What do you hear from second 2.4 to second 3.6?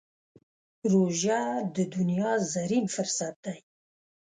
زرين فرصت دی.